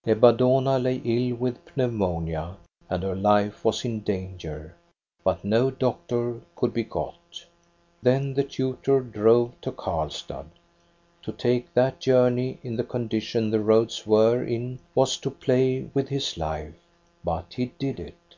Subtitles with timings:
[0.06, 2.56] "Ebba Dohna lay ill with pneumonia,
[2.88, 4.76] and her life was in danger;
[5.24, 7.44] but no doctor could be got."
[8.00, 10.46] Then the tutor drove to Karlstad.
[11.24, 16.08] To take that journey in the condition the roads were in was to play with
[16.08, 16.76] his life;
[17.24, 18.36] but he did it.